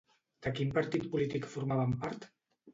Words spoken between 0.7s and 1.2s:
partit